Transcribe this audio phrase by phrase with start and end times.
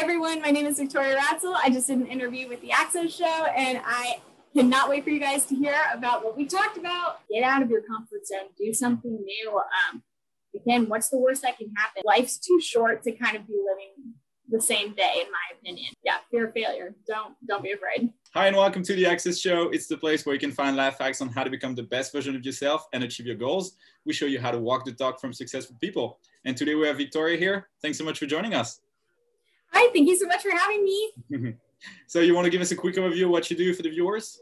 [0.00, 0.40] everyone.
[0.40, 1.54] My name is Victoria Ratzel.
[1.62, 4.22] I just did an interview with the HackCess Show, and I
[4.56, 7.20] cannot wait for you guys to hear about what we talked about.
[7.30, 9.50] Get out of your comfort zone, do something new.
[9.58, 10.02] Um,
[10.56, 12.02] again, what's the worst that can happen?
[12.06, 14.14] Life's too short to kind of be living
[14.48, 15.92] the same day, in my opinion.
[16.02, 16.94] Yeah, fear of failure.
[17.06, 18.10] Don't don't be afraid.
[18.32, 19.68] Hi and welcome to the HackCess Show.
[19.68, 22.10] It's the place where you can find life hacks on how to become the best
[22.10, 23.76] version of yourself and achieve your goals.
[24.06, 26.20] We show you how to walk the talk from successful people.
[26.46, 27.68] And today we have Victoria here.
[27.82, 28.80] Thanks so much for joining us.
[29.72, 31.56] Hi, thank you so much for having me.
[32.06, 33.90] so you want to give us a quick overview of what you do for the
[33.90, 34.40] viewers?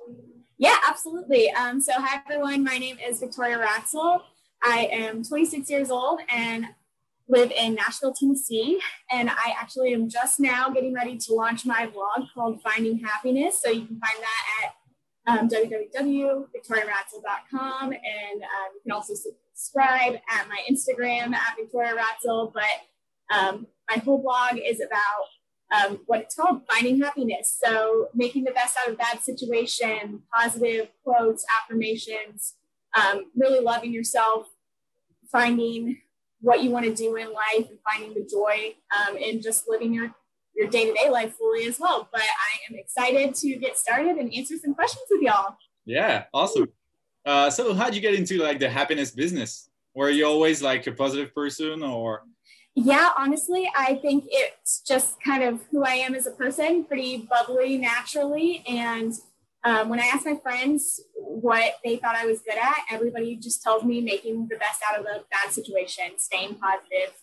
[0.59, 1.51] Yeah, absolutely.
[1.53, 4.23] Um, so hi everyone, my name is Victoria Ratzel.
[4.63, 6.67] I am 26 years old and
[7.29, 8.79] live in Nashville, Tennessee.
[9.11, 13.63] And I actually am just now getting ready to launch my blog called Finding Happiness.
[13.63, 14.73] So you can find that at
[15.39, 17.93] um, www.victoriaratzel.com.
[17.93, 22.53] And um, you can also subscribe at my Instagram at Victoria Ratzel.
[22.53, 22.65] But
[23.37, 25.27] um, my whole blog is about
[25.75, 27.59] um, what it's called finding happiness.
[27.63, 32.55] So, making the best out of bad situation, positive quotes, affirmations,
[32.97, 34.47] um, really loving yourself,
[35.31, 35.99] finding
[36.41, 39.93] what you want to do in life, and finding the joy um, in just living
[39.93, 40.15] your
[40.55, 42.09] your day to day life fully as well.
[42.11, 45.57] But I am excited to get started and answer some questions with y'all.
[45.85, 46.69] Yeah, awesome.
[47.25, 49.69] Uh, so, how'd you get into like the happiness business?
[49.95, 52.23] Were you always like a positive person, or
[52.85, 57.29] yeah, honestly, I think it's just kind of who I am as a person, pretty
[57.29, 58.65] bubbly naturally.
[58.69, 59.13] And
[59.65, 63.63] um, when I ask my friends what they thought I was good at, everybody just
[63.63, 67.15] tells me making the best out of a bad situation, staying positive,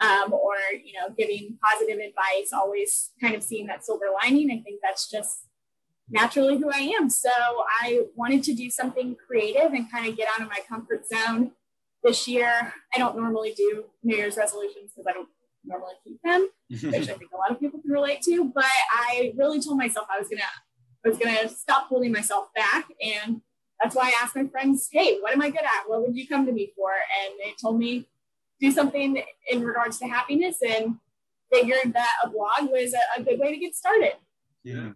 [0.00, 4.50] um, or you know, giving positive advice, always kind of seeing that silver lining.
[4.50, 5.40] I think that's just
[6.08, 7.10] naturally who I am.
[7.10, 7.30] So
[7.82, 11.52] I wanted to do something creative and kind of get out of my comfort zone
[12.04, 15.28] this year, I don't normally do New Year's resolutions because I don't
[15.64, 18.52] normally keep them, which I think a lot of people can relate to.
[18.54, 20.42] But I really told myself I was gonna
[21.04, 23.40] I was gonna stop holding myself back, and
[23.82, 25.88] that's why I asked my friends, "Hey, what am I good at?
[25.88, 28.06] What would you come to me for?" And they told me
[28.60, 30.96] do something in regards to happiness, and
[31.50, 34.14] figured that a blog was a, a good way to get started.
[34.62, 34.90] Yeah,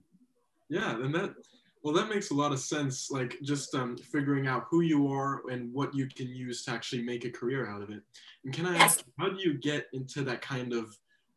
[0.69, 1.35] yeah, and that
[1.83, 3.11] well, that makes a lot of sense.
[3.11, 7.03] Like just um, figuring out who you are and what you can use to actually
[7.03, 8.03] make a career out of it.
[8.45, 10.97] And can I ask, how do you get into that kind of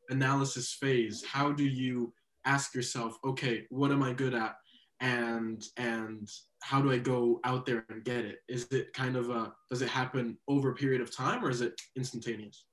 [0.10, 1.24] analysis phase?
[1.24, 2.14] How do you
[2.46, 4.56] ask yourself, okay, what am I good at,
[5.00, 6.30] and and
[6.62, 8.40] how do I go out there and get it?
[8.48, 11.62] Is it kind of a does it happen over a period of time or is
[11.62, 12.66] it instantaneous?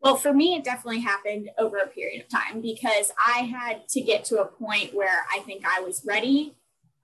[0.00, 4.00] Well, for me, it definitely happened over a period of time because I had to
[4.00, 6.54] get to a point where I think I was ready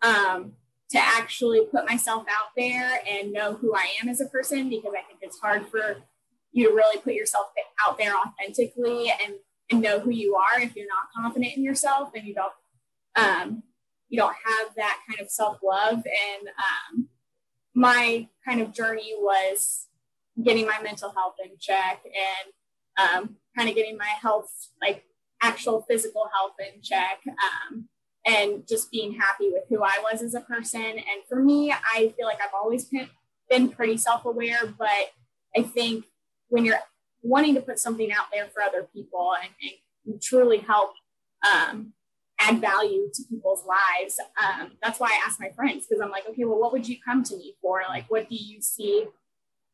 [0.03, 0.53] um,
[0.91, 4.93] to actually put myself out there and know who I am as a person because
[4.93, 5.97] I think it's hard for
[6.53, 7.47] you to really put yourself
[7.87, 9.35] out there authentically and,
[9.71, 12.53] and know who you are if you're not confident in yourself and you don't
[13.17, 13.63] um,
[14.09, 15.95] you don't have that kind of self-love.
[15.95, 17.09] And um,
[17.75, 19.89] my kind of journey was
[20.43, 22.53] getting my mental health in check and
[22.97, 25.05] um, kind of getting my health like
[25.43, 27.21] actual physical health in check.
[27.27, 27.89] Um,
[28.27, 30.81] and just being happy with who I was as a person.
[30.81, 33.09] And for me, I feel like I've always been,
[33.69, 35.13] pretty self aware, but
[35.57, 36.07] I think
[36.49, 36.81] when you're
[37.23, 39.51] wanting to put something out there for other people and,
[40.07, 40.93] and truly help
[41.49, 41.93] um,
[42.41, 46.29] add value to people's lives, um, that's why I ask my friends because I'm like,
[46.29, 47.83] okay, well, what would you come to me for?
[47.89, 49.07] Like, what do you see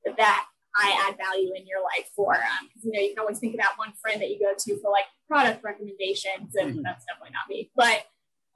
[0.05, 0.47] that
[0.77, 2.35] I add value in your life for?
[2.35, 4.81] Because um, you know, you can always think about one friend that you go to
[4.81, 6.83] for like product recommendations, and mm-hmm.
[6.83, 7.71] that's definitely not me.
[7.75, 8.05] But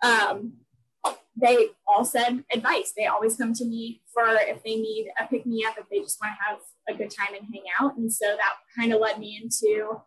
[0.04, 0.52] um,
[1.36, 2.92] they all said advice.
[2.96, 5.98] They always come to me for if they need a pick me up, if they
[6.00, 7.96] just want to have a good time and hang out.
[7.96, 10.00] And so that kind of led me into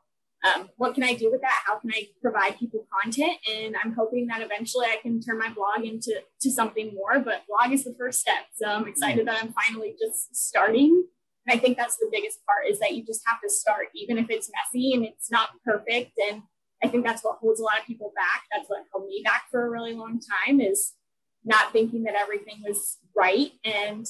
[0.45, 1.63] um, what can I do with that?
[1.65, 3.37] How can I provide people content?
[3.51, 7.19] And I'm hoping that eventually I can turn my blog into to something more.
[7.19, 8.45] But blog is the first step.
[8.55, 11.05] So I'm excited that I'm finally just starting.
[11.45, 14.17] And I think that's the biggest part is that you just have to start, even
[14.17, 16.43] if it's messy and it's not perfect and
[16.83, 18.43] I think that's what holds a lot of people back.
[18.51, 20.93] That's what held me back for a really long time is
[21.43, 23.51] not thinking that everything was right.
[23.63, 24.05] And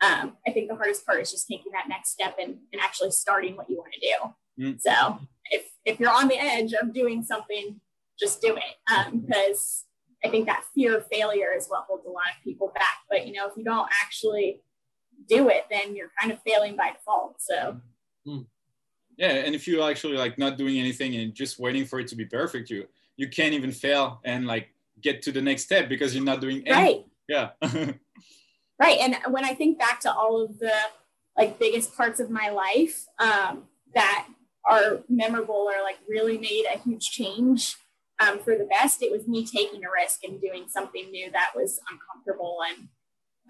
[0.00, 3.10] um, I think the hardest part is just taking that next step and, and actually
[3.10, 4.64] starting what you want to do.
[4.64, 4.80] Mm.
[4.80, 5.18] So
[5.50, 7.80] if, if you're on the edge of doing something,
[8.18, 8.94] just do it.
[8.94, 9.84] Um, because
[10.24, 12.98] I think that fear of failure is what holds a lot of people back.
[13.10, 14.62] But, you know, if you don't actually
[15.28, 17.36] do it, then you're kind of failing by default.
[17.40, 17.80] So.
[18.26, 18.46] Mm
[19.16, 22.16] yeah and if you're actually like not doing anything and just waiting for it to
[22.16, 22.86] be perfect you
[23.16, 24.68] you can't even fail and like
[25.00, 26.74] get to the next step because you're not doing anything.
[26.74, 27.50] right yeah
[28.80, 30.72] right and when i think back to all of the
[31.36, 33.64] like biggest parts of my life um,
[33.94, 34.26] that
[34.64, 37.76] are memorable or like really made a huge change
[38.18, 41.50] um, for the best, it was me taking a risk and doing something new that
[41.54, 42.58] was uncomfortable.
[42.68, 42.88] And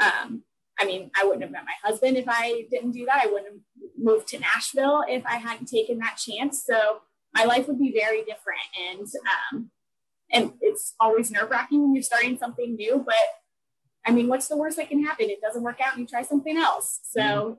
[0.00, 0.42] um,
[0.78, 3.22] I mean, I wouldn't have met my husband if I didn't do that.
[3.22, 3.60] I wouldn't have
[3.98, 6.64] moved to Nashville if I hadn't taken that chance.
[6.66, 7.00] So
[7.34, 8.60] my life would be very different.
[8.90, 9.06] And
[9.52, 9.70] um,
[10.32, 13.02] and it's always nerve wracking when you're starting something new.
[13.04, 13.14] But
[14.04, 15.30] I mean, what's the worst that can happen?
[15.30, 17.00] It doesn't work out and you try something else.
[17.04, 17.52] So mm-hmm.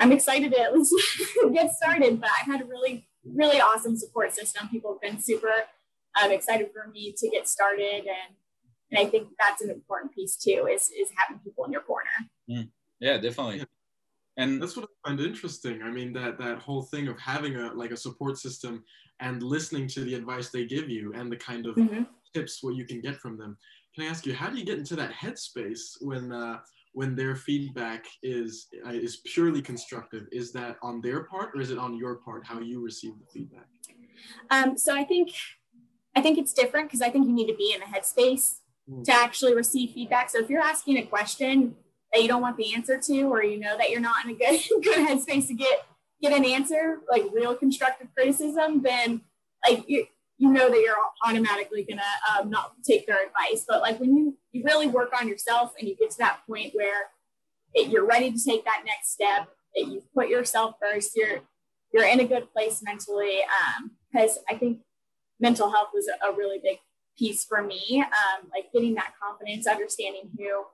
[0.00, 0.94] I'm excited to at least
[1.52, 2.20] get started.
[2.20, 4.68] But I had a really, really awesome support system.
[4.68, 5.52] People have been super
[6.22, 8.06] um, excited for me to get started.
[8.06, 8.36] And,
[8.90, 12.10] and I think that's an important piece too, is, is having people in your corner.
[12.50, 12.68] Mm.
[13.00, 13.64] Yeah, definitely.
[14.36, 15.82] And that's what I find interesting.
[15.82, 18.82] I mean, that that whole thing of having a like a support system
[19.20, 22.02] and listening to the advice they give you and the kind of mm-hmm.
[22.34, 23.56] tips what you can get from them.
[23.94, 26.58] Can I ask you, how do you get into that headspace when uh,
[26.94, 30.26] when their feedback is uh, is purely constructive?
[30.32, 32.44] Is that on their part or is it on your part?
[32.44, 33.66] How you receive the feedback?
[34.50, 35.32] Um, so I think
[36.16, 38.56] I think it's different because I think you need to be in the headspace
[38.90, 39.04] mm.
[39.04, 40.30] to actually receive feedback.
[40.30, 41.76] So if you're asking a question
[42.14, 44.34] that you don't want the answer to, or you know that you're not in a
[44.34, 45.86] good good headspace to get
[46.22, 49.20] get an answer, like real constructive criticism, then
[49.66, 50.06] like you
[50.38, 50.96] you know that you're
[51.26, 52.02] automatically gonna
[52.38, 53.64] um, not take their advice.
[53.68, 56.72] But like when you you really work on yourself and you get to that point
[56.74, 57.10] where
[57.74, 61.40] it, you're ready to take that next step, that you put yourself first, you're
[61.92, 63.40] you're in a good place mentally.
[64.12, 64.80] Because um, I think
[65.40, 66.78] mental health was a, really big
[67.18, 70.64] piece for me, um, like getting that confidence, understanding who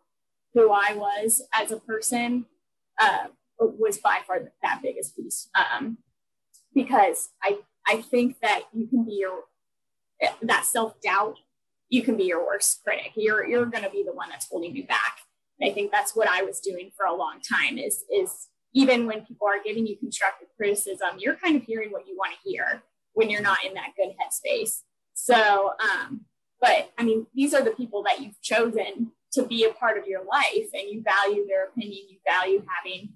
[0.55, 2.47] who I was as a person
[3.01, 5.49] uh, was by far that biggest piece.
[5.55, 5.99] Um,
[6.75, 9.45] because I I think that you can be your
[10.43, 11.37] that self doubt.
[11.89, 13.13] You can be your worst critic.
[13.17, 15.19] You're you're going to be the one that's holding you back.
[15.59, 17.79] And I think that's what I was doing for a long time.
[17.79, 22.07] Is is even when people are giving you constructive criticism, you're kind of hearing what
[22.07, 22.83] you want to hear
[23.15, 24.83] when you're not in that good headspace.
[25.15, 26.23] So, um,
[26.61, 30.07] but I mean, these are the people that you've chosen to be a part of
[30.07, 33.11] your life and you value their opinion, you value having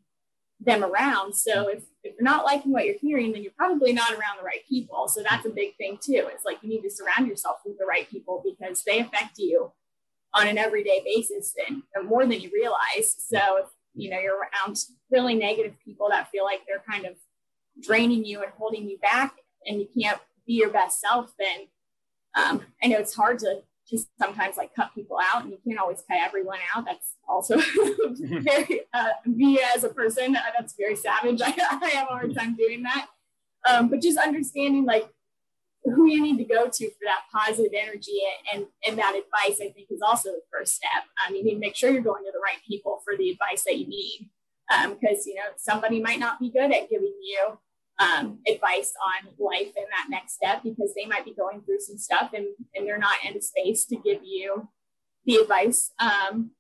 [0.61, 1.35] them around.
[1.35, 4.45] So if, if you're not liking what you're hearing, then you're probably not around the
[4.45, 5.09] right people.
[5.09, 6.29] So that's a big thing too.
[6.33, 9.73] It's like you need to surround yourself with the right people because they affect you
[10.33, 13.15] on an everyday basis and, and more than you realize.
[13.19, 14.77] So if you know you're around
[15.11, 17.15] really negative people that feel like they're kind of
[17.81, 19.35] draining you and holding you back
[19.67, 21.69] and you can't be your best self, then
[22.37, 25.79] um, I know it's hard to just sometimes like cut people out and you can't
[25.79, 26.85] always cut everyone out.
[26.85, 27.57] That's also
[28.19, 31.41] very uh, me as a person uh, that's very savage.
[31.45, 33.09] I, I, have a hard time doing that.
[33.69, 35.09] Um, but just understanding like
[35.85, 38.19] who you need to go to for that positive energy
[38.53, 41.05] and, and that advice i think is also the first step.
[41.27, 43.65] Um, you need to make sure you're going to the right people for the advice
[43.65, 44.31] that you need
[44.69, 47.59] because um, you know somebody might not be good at giving you
[47.99, 51.99] um, advice on life and that next step because they might be going through some
[51.99, 54.69] stuff and, and they're not in a space to give you
[55.27, 56.51] the advice um,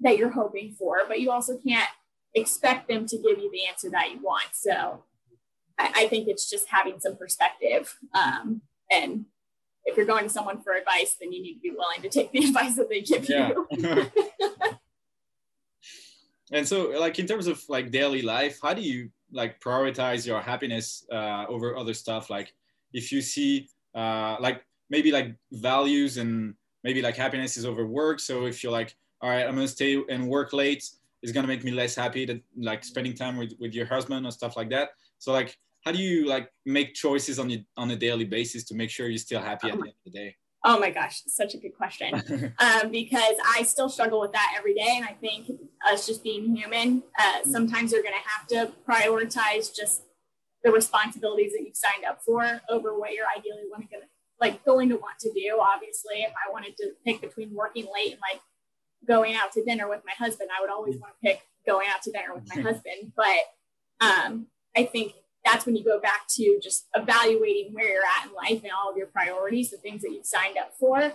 [0.00, 1.88] that you're hoping for, but you also can't
[2.34, 4.48] expect them to give you the answer that you want.
[4.52, 5.04] So
[5.78, 7.96] I, I think it's just having some perspective.
[8.12, 9.26] Um, and
[9.84, 12.32] if you're going to someone for advice, then you need to be willing to take
[12.32, 13.52] the advice that they give yeah.
[13.70, 14.10] you.
[16.52, 20.40] and so like in terms of like daily life, how do you like prioritize your
[20.40, 22.30] happiness uh, over other stuff.
[22.30, 22.54] Like
[22.92, 28.20] if you see uh, like maybe like values and maybe like happiness is over work
[28.20, 30.84] so if you're like all right i'm gonna stay and work late
[31.24, 34.30] it's gonna make me less happy than like spending time with, with your husband or
[34.30, 34.90] stuff like that.
[35.18, 38.74] So like how do you like make choices on the on a daily basis to
[38.74, 41.54] make sure you're still happy at the end of the day Oh my gosh, such
[41.54, 42.14] a good question.
[42.58, 44.94] um, because I still struggle with that every day.
[44.96, 45.50] And I think
[45.86, 47.50] us just being human, uh, mm.
[47.50, 50.04] sometimes you're going to have to prioritize just
[50.62, 53.98] the responsibilities that you've signed up for over what you're ideally want to
[54.40, 55.58] like going to want to do.
[55.60, 58.40] Obviously, if I wanted to pick between working late and like
[59.06, 61.00] going out to dinner with my husband, I would always mm.
[61.00, 63.12] want to pick going out to dinner with my husband.
[63.14, 63.38] But
[64.00, 65.12] um, I think
[65.44, 68.90] that's when you go back to just evaluating where you're at in life and all
[68.90, 71.12] of your priorities, the things that you've signed up for.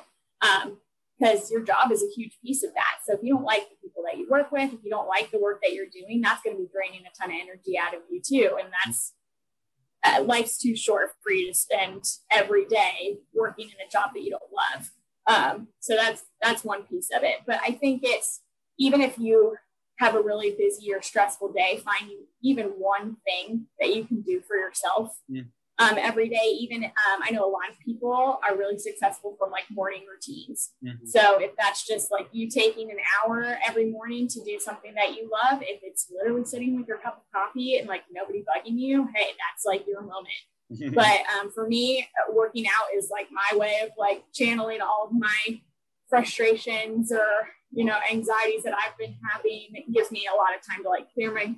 [1.19, 2.99] because um, your job is a huge piece of that.
[3.05, 5.31] So if you don't like the people that you work with, if you don't like
[5.31, 7.95] the work that you're doing, that's going to be draining a ton of energy out
[7.95, 8.57] of you too.
[8.59, 9.13] And that's
[10.05, 14.23] uh, life's too short for you to spend every day working in a job that
[14.23, 14.91] you don't love.
[15.27, 17.37] Um, so that's that's one piece of it.
[17.45, 18.41] But I think it's
[18.77, 19.57] even if you
[19.99, 24.41] have a really busy or stressful day, finding even one thing that you can do
[24.47, 25.17] for yourself.
[25.31, 25.47] Mm.
[25.79, 26.57] um, every day.
[26.59, 30.71] Even um, I know a lot of people are really successful from like morning routines.
[30.83, 31.05] Mm-hmm.
[31.07, 35.15] So if that's just like you taking an hour every morning to do something that
[35.15, 38.77] you love, if it's literally sitting with your cup of coffee and like nobody bugging
[38.77, 40.27] you, hey, that's like your moment.
[40.93, 45.17] but um, for me, working out is like my way of like channeling all of
[45.17, 45.61] my
[46.09, 49.67] frustrations or you know anxieties that I've been having.
[49.73, 51.55] It gives me a lot of time to like clear my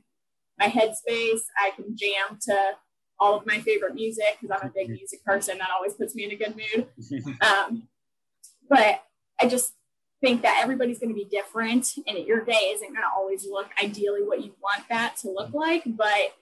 [0.59, 1.41] my headspace.
[1.57, 2.71] I can jam to
[3.19, 5.59] all of my favorite music because I'm a big music person.
[5.59, 6.87] That always puts me in a good mood.
[7.41, 7.87] Um,
[8.69, 9.03] but
[9.39, 9.73] I just
[10.21, 13.67] think that everybody's going to be different and your day isn't going to always look
[13.83, 15.83] ideally what you want that to look like.
[15.85, 16.33] But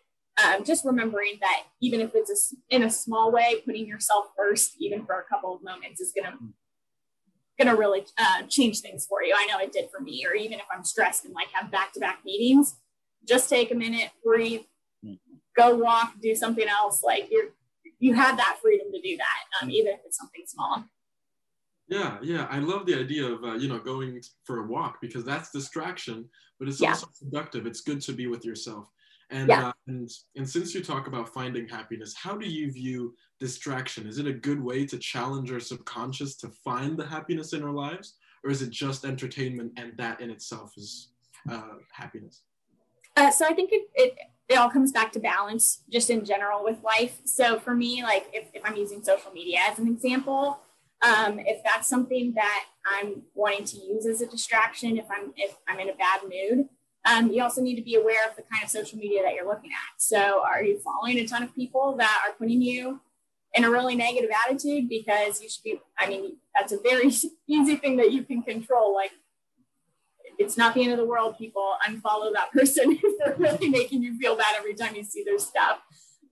[0.44, 4.76] um, just remembering that even if it's a, in a small way, putting yourself first,
[4.80, 6.38] even for a couple of moments, is going to
[7.60, 9.36] going to really uh, change things for you.
[9.38, 10.26] I know it did for me.
[10.26, 12.78] Or even if I'm stressed and like have back to back meetings,
[13.28, 14.62] just take a minute, breathe,
[15.56, 17.04] go walk, do something else.
[17.04, 17.50] Like you're,
[18.00, 20.86] you have that freedom to do that, um, even if it's something small.
[21.90, 25.26] Yeah, yeah, I love the idea of uh, you know going for a walk because
[25.26, 26.90] that's distraction, but it's yeah.
[26.90, 27.66] also productive.
[27.66, 28.88] It's good to be with yourself.
[29.32, 29.68] And, yeah.
[29.68, 34.08] uh, and and since you talk about finding happiness, how do you view distraction?
[34.08, 37.72] Is it a good way to challenge our subconscious to find the happiness in our
[37.72, 41.12] lives, or is it just entertainment and that in itself is
[41.50, 42.42] uh, happiness?
[43.16, 44.18] Uh, so I think it, it
[44.50, 47.20] it all comes back to balance just in general with life.
[47.24, 50.60] So for me, like if, if I'm using social media as an example,
[51.04, 55.56] um, if that's something that I'm wanting to use as a distraction, if I'm if
[55.68, 56.68] I'm in a bad mood,
[57.06, 59.48] um, you also need to be aware of the kind of social media that you're
[59.48, 60.02] looking at.
[60.02, 63.00] So are you following a ton of people that are putting you
[63.54, 64.90] in a really negative attitude?
[64.90, 67.08] Because you should be, I mean, that's a very
[67.48, 68.94] easy thing that you can control.
[68.94, 69.12] Like
[70.38, 71.76] it's not the end of the world, people.
[71.88, 75.40] Unfollow that person if they're really making you feel bad every time you see their
[75.40, 75.80] stuff.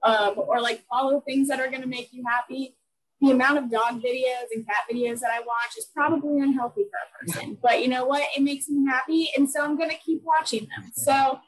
[0.04, 2.76] Um, or like follow things that are going to make you happy.
[3.20, 7.00] The amount of dog videos and cat videos that I watch is probably unhealthy for
[7.00, 8.24] a person, but you know what?
[8.36, 9.30] It makes me happy.
[9.36, 10.92] And so I'm going to keep watching them.
[10.94, 11.40] So,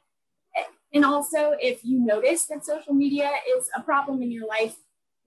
[0.91, 4.77] and also, if you notice that social media is a problem in your life,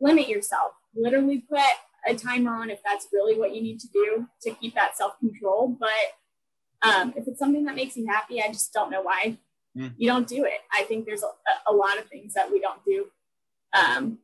[0.00, 0.72] limit yourself.
[0.94, 1.60] Literally put
[2.06, 5.18] a timer on if that's really what you need to do to keep that self
[5.20, 5.76] control.
[5.78, 9.38] But um, if it's something that makes you happy, I just don't know why
[9.76, 9.92] mm.
[9.96, 10.60] you don't do it.
[10.72, 13.06] I think there's a, a, lot of things that we don't do
[13.72, 14.18] um,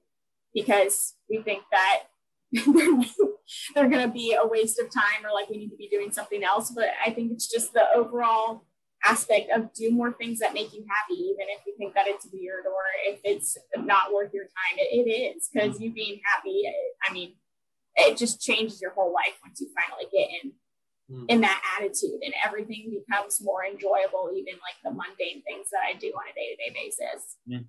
[0.61, 2.05] because we think that
[3.75, 6.11] they're going to be a waste of time or like we need to be doing
[6.11, 6.73] something else.
[6.75, 8.65] But I think it's just the overall
[9.05, 12.27] aspect of do more things that make you happy, even if you think that it's
[12.33, 14.79] weird or if it's not worth your time.
[14.79, 16.65] it, it is because you being happy,
[17.09, 17.35] I mean,
[17.97, 20.53] it just changes your whole life once you finally get in
[21.11, 21.25] mm.
[21.29, 25.99] in that attitude and everything becomes more enjoyable even like the mundane things that i
[25.99, 27.65] do on a day-to-day basis mm.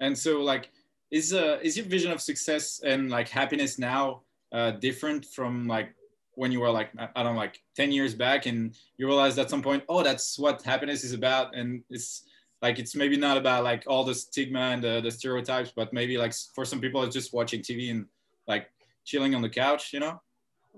[0.00, 0.70] and so like
[1.10, 4.22] is uh is your vision of success and like happiness now
[4.52, 5.94] uh different from like
[6.34, 9.50] when you were like i don't know like 10 years back and you realized at
[9.50, 12.24] some point oh that's what happiness is about and it's
[12.60, 16.16] like it's maybe not about like all the stigma and the, the stereotypes but maybe
[16.16, 18.06] like for some people it's just watching tv and
[18.46, 18.68] like
[19.04, 20.20] chilling on the couch you know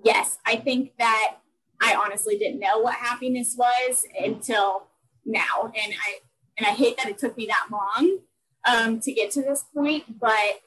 [0.04, 1.37] yes, I think that
[1.80, 4.87] I honestly didn't know what happiness was until
[5.25, 5.64] now.
[5.64, 6.18] And I
[6.58, 8.18] and I hate that it took me that long
[8.69, 10.61] um, to get to this point, but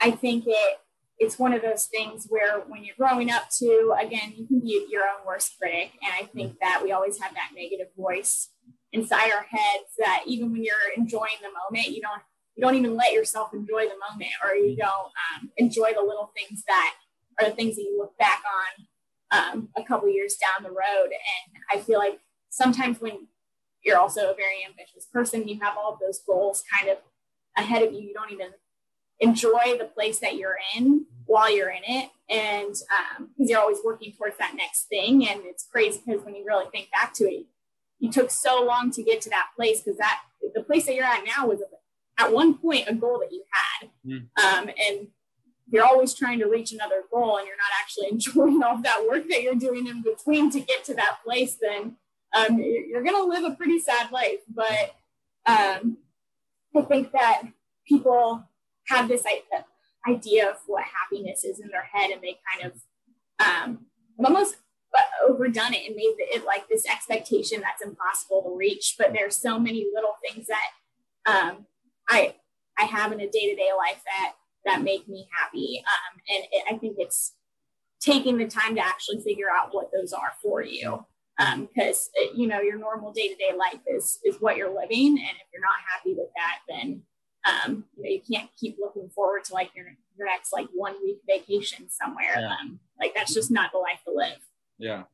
[0.00, 0.78] I think it
[1.20, 4.86] it's one of those things where when you're growing up to again, you can be
[4.90, 5.90] your own worst critic.
[6.02, 8.48] And I think that we always have that negative voice
[8.92, 12.22] inside our heads that even when you're enjoying the moment, you don't
[12.56, 16.32] you don't even let yourself enjoy the moment or you don't um, enjoy the little
[16.34, 16.94] things that
[17.38, 18.42] are the things that you look back
[19.32, 21.06] on um, a couple years down the road.
[21.06, 22.18] And I feel like
[22.48, 23.28] sometimes when
[23.84, 26.98] you're also a very ambitious person, you have all those goals kind of
[27.56, 28.00] ahead of you.
[28.00, 28.48] You don't even
[29.20, 32.10] enjoy the place that you're in while you're in it.
[32.28, 32.84] And because
[33.18, 35.28] um, you're always working towards that next thing.
[35.28, 37.46] And it's crazy because when you really think back to it,
[37.98, 40.20] you took so long to get to that place because that
[40.54, 41.60] the place that you're at now was
[42.18, 43.90] at one point a goal that you had.
[44.06, 44.28] Mm.
[44.42, 45.08] Um, and
[45.70, 49.28] you're always trying to reach another goal and you're not actually enjoying all that work
[49.28, 51.96] that you're doing in between to get to that place, then
[52.34, 54.40] um, you're going to live a pretty sad life.
[54.48, 54.96] But
[55.46, 55.98] um,
[56.76, 57.42] I think that
[57.86, 58.44] people
[58.88, 59.24] have this
[60.08, 62.82] idea of what happiness is in their head and they kind of
[63.44, 63.86] um,
[64.18, 64.56] almost
[65.28, 68.96] overdone it and made it like this expectation that's impossible to reach.
[68.98, 71.66] But there's so many little things that um,
[72.08, 72.34] I
[72.78, 74.32] I have in a day to day life that
[74.64, 75.82] that make me happy.
[75.86, 77.34] Um, and it, I think it's
[78.00, 81.04] taking the time to actually figure out what those are for you.
[81.40, 85.12] Because um, you know your normal day to day life is is what you're living,
[85.18, 87.02] and if you're not happy with that, then
[87.46, 90.94] um, you know, you can't keep looking forward to like your, your next like one
[91.02, 92.34] week vacation somewhere.
[92.38, 92.54] Yeah.
[92.60, 94.38] Um, like that's just not the life to live.
[94.78, 95.04] Yeah.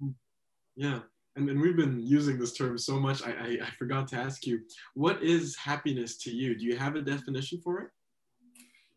[0.75, 1.01] Yeah.
[1.37, 3.23] And, and we've been using this term so much.
[3.23, 4.61] I, I, I forgot to ask you,
[4.95, 6.59] what is happiness to you?
[6.59, 7.91] Do you have a definition for it?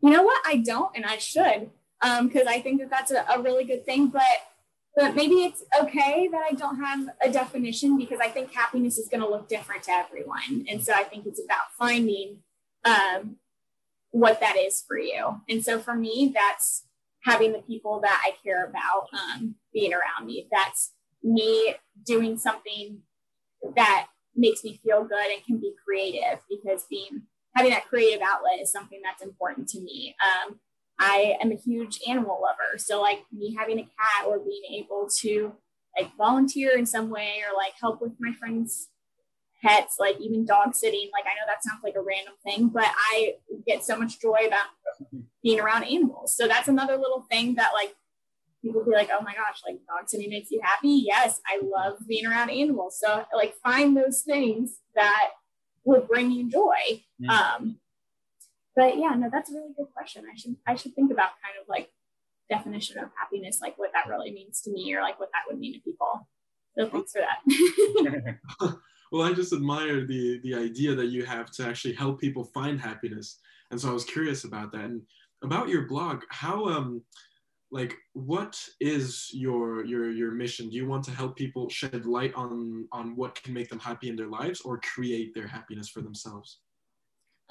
[0.02, 0.42] You know what?
[0.46, 1.70] I don't, and I should,
[2.02, 4.08] because um, I think that that's a, a really good thing.
[4.08, 4.24] But
[4.96, 9.08] but maybe it's okay that I don't have a definition because I think happiness is
[9.08, 10.66] going to look different to everyone.
[10.70, 12.40] And so I think it's about finding
[12.86, 13.38] um,
[14.12, 15.42] what that is for you.
[15.48, 16.86] And so for me, that's
[17.24, 20.48] having the people that I care about um, being around me.
[20.52, 20.94] That's
[21.24, 23.00] me doing something
[23.76, 27.24] that makes me feel good and can be creative because being
[27.56, 30.16] having that creative outlet is something that's important to me.
[30.24, 30.60] Um,
[31.00, 32.78] I am a huge animal lover.
[32.78, 35.54] So like me having a cat or being able to
[35.98, 38.90] like volunteer in some way or like help with my friends'
[39.64, 41.10] pets, like even dog sitting.
[41.14, 44.48] Like I know that sounds like a random thing, but I get so much joy
[44.48, 44.68] about
[45.42, 46.36] being around animals.
[46.36, 47.96] So that's another little thing that like
[48.62, 51.04] people be like, oh my gosh, like dog sitting makes you happy.
[51.06, 53.00] Yes, I love being around animals.
[53.00, 55.30] So like find those things that
[55.86, 57.04] will bring you joy.
[57.22, 57.30] Mm-hmm.
[57.30, 57.80] Um,
[58.80, 60.24] but yeah, no, that's a really good question.
[60.32, 61.90] I should I should think about kind of like
[62.50, 65.60] definition of happiness, like what that really means to me, or like what that would
[65.60, 66.26] mean to people.
[66.78, 68.38] So thanks for that.
[69.12, 72.80] well, I just admire the the idea that you have to actually help people find
[72.80, 74.86] happiness, and so I was curious about that.
[74.86, 75.02] And
[75.44, 77.02] about your blog, how um
[77.72, 82.34] like what is your your your mission do you want to help people shed light
[82.34, 86.02] on on what can make them happy in their lives or create their happiness for
[86.02, 86.62] themselves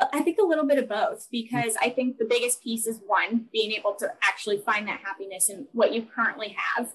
[0.01, 3.47] I think a little bit of both because I think the biggest piece is one,
[3.53, 6.93] being able to actually find that happiness in what you currently have,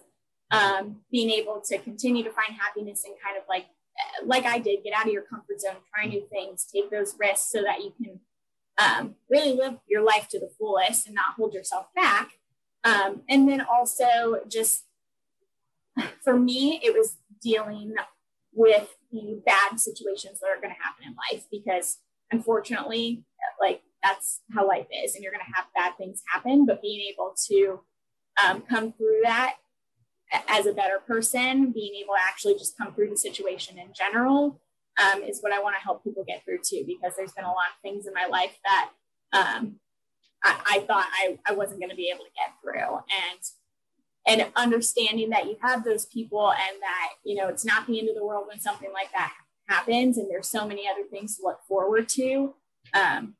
[0.51, 3.65] um, being able to continue to find happiness and kind of like,
[4.25, 7.51] like I did, get out of your comfort zone, try new things, take those risks
[7.51, 8.19] so that you can
[8.77, 12.31] um, really live your life to the fullest and not hold yourself back.
[12.85, 14.85] Um, and then also just
[16.23, 17.95] for me, it was dealing
[18.53, 21.97] with the bad situations that are going to happen in life because
[22.33, 23.23] unfortunately,
[23.61, 26.65] like that's how life is, and you're going to have bad things happen.
[26.65, 27.81] But being able to
[28.43, 29.55] um, come through that
[30.49, 34.59] as a better person, being able to actually just come through the situation in general,
[35.01, 36.83] um, is what I want to help people get through too.
[36.85, 38.89] Because there's been a lot of things in my life that
[39.31, 39.75] um,
[40.43, 43.39] I, I, thought I, I wasn't going to be able to get through, and
[44.25, 48.09] and understanding that you have those people and that you know it's not the end
[48.09, 49.33] of the world when something like that
[49.67, 52.53] happens and there's so many other things to look forward to
[52.93, 53.35] um,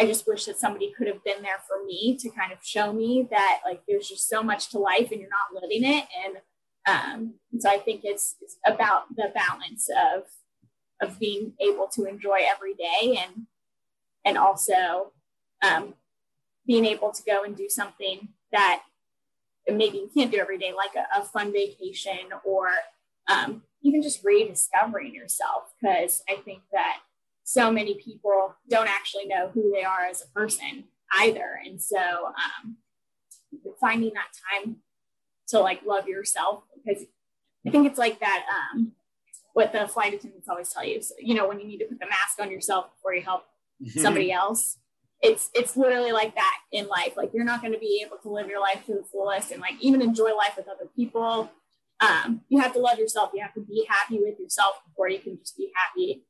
[0.00, 2.92] i just wish that somebody could have been there for me to kind of show
[2.92, 6.04] me that like there's just so much to life and you're not living it.
[6.24, 6.36] And
[6.88, 10.24] um, so i think it's, it's about the balance of
[11.02, 13.46] of being able to enjoy every day and
[14.24, 15.12] and also
[15.62, 15.94] um,
[16.66, 18.82] being able to go and do something that
[19.68, 22.68] maybe you can't do every day like a, a fun vacation or
[23.28, 26.98] um, even just rediscovering yourself because I think that
[27.44, 30.84] so many people don't actually know who they are as a person
[31.16, 31.60] either.
[31.64, 32.76] And so um,
[33.80, 34.76] finding that time
[35.48, 37.04] to like love yourself because
[37.66, 38.92] I think it's like that um,
[39.52, 41.00] what the flight attendants always tell you.
[41.00, 43.44] So, you know, when you need to put the mask on yourself before you help
[43.82, 44.00] mm-hmm.
[44.00, 44.78] somebody else.
[45.22, 47.16] It's it's literally like that in life.
[47.16, 49.60] Like you're not going to be able to live your life to the fullest and
[49.60, 51.50] like even enjoy life with other people
[52.00, 53.30] um, you have to love yourself.
[53.34, 56.24] You have to be happy with yourself before you can just be happy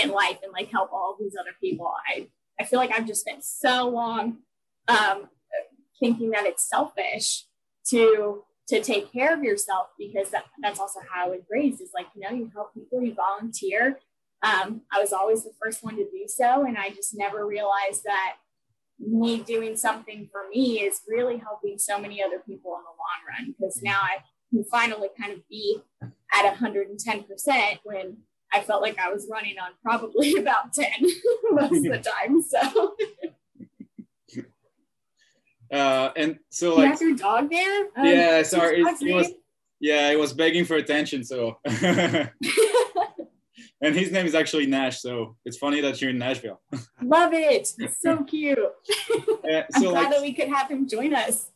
[0.00, 1.92] in life and like help all these other people.
[2.08, 2.28] I,
[2.60, 4.38] I feel like I've just spent so long
[4.88, 5.28] um,
[5.98, 7.44] thinking that it's selfish
[7.88, 11.90] to to take care of yourself because that, that's also how I was raised is
[11.92, 13.98] like, you know, you help people, you volunteer.
[14.44, 16.64] Um, I was always the first one to do so.
[16.64, 18.36] And I just never realized that
[19.00, 23.26] me doing something for me is really helping so many other people in the long
[23.28, 24.18] run because now I
[24.50, 28.16] can finally kind of be at 110% when
[28.52, 30.86] I felt like I was running on probably about 10
[31.50, 32.42] most of the time.
[32.42, 32.94] So.
[35.72, 36.84] Uh, and so like.
[36.84, 37.84] You have your dog there?
[37.96, 38.80] Um, yeah, sorry.
[38.80, 39.30] It, it was,
[39.78, 41.22] yeah, it was begging for attention.
[41.22, 41.58] So.
[41.64, 42.28] and
[43.80, 46.60] his name is actually Nash, so it's funny that you're in Nashville.
[47.00, 47.72] Love it.
[47.78, 48.58] It's so cute.
[48.58, 48.64] Uh,
[49.44, 51.50] so I'm glad like, that we could have him join us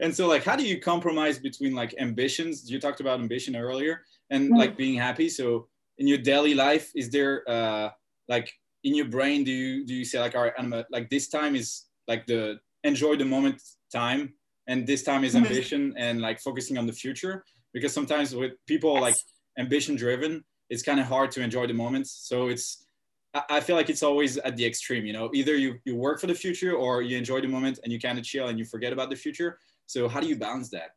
[0.00, 4.02] and so like how do you compromise between like ambitions you talked about ambition earlier
[4.30, 4.56] and mm-hmm.
[4.56, 5.66] like being happy so
[5.98, 7.90] in your daily life is there uh
[8.28, 8.52] like
[8.84, 11.28] in your brain do you do you say like all right i'm a, like this
[11.28, 13.60] time is like the enjoy the moment
[13.92, 14.32] time
[14.66, 15.44] and this time is mm-hmm.
[15.44, 19.02] ambition and like focusing on the future because sometimes with people yes.
[19.02, 19.16] like
[19.58, 22.86] ambition driven it's kind of hard to enjoy the moments so it's
[23.34, 26.26] I feel like it's always at the extreme, you know, either you, you work for
[26.26, 28.92] the future or you enjoy the moment and you kind of chill and you forget
[28.92, 29.58] about the future.
[29.86, 30.90] So how do you balance that?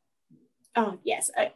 [0.76, 1.30] Oh, yes.
[1.38, 1.52] I,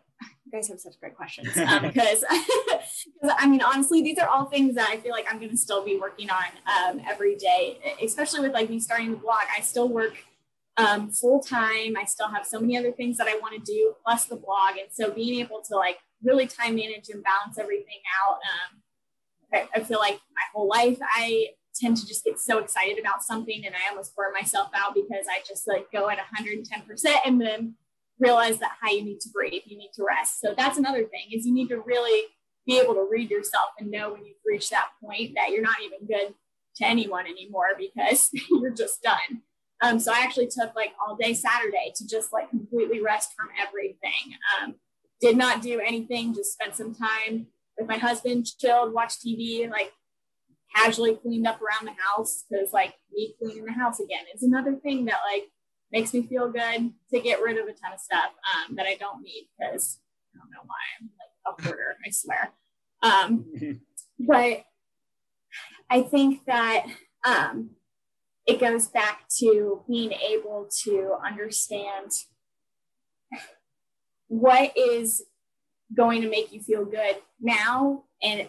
[0.46, 4.46] you guys have such great questions um, because, because I mean, honestly, these are all
[4.46, 7.80] things that I feel like I'm going to still be working on um, every day,
[8.04, 9.42] especially with like me starting the blog.
[9.56, 10.13] I still work
[10.78, 11.98] um, full time.
[11.98, 14.78] I still have so many other things that I want to do, plus the blog.
[14.80, 18.40] And so being able to like really time manage and balance everything out.
[19.53, 21.47] I, I feel like my whole life I
[21.79, 25.25] tend to just get so excited about something and I almost burn myself out because
[25.29, 27.75] I just like go at 110% and then
[28.19, 30.41] realize that how you need to breathe, you need to rest.
[30.41, 32.27] So that's another thing is you need to really
[32.65, 35.77] be able to read yourself and know when you've reached that point that you're not
[35.83, 36.33] even good
[36.77, 39.43] to anyone anymore because you're just done.
[39.81, 43.49] Um, so I actually took like all day Saturday to just like completely rest from
[43.62, 44.36] everything.
[44.62, 44.75] Um,
[45.21, 47.47] did not do anything, just spent some time
[47.78, 49.92] with my husband, chilled, watched TV, and like
[50.76, 54.76] casually cleaned up around the house because like me cleaning the house again is another
[54.76, 55.44] thing that like
[55.92, 58.96] makes me feel good to get rid of a ton of stuff um, that I
[58.96, 60.00] don't need because
[60.34, 62.54] I don't know why I'm like a hoarder, I swear.
[63.02, 63.82] Um,
[64.20, 64.63] but
[65.90, 66.86] I think that
[67.26, 67.72] um,
[68.46, 72.12] it goes back to being able to understand
[74.28, 75.24] what is
[75.95, 78.47] going to make you feel good now and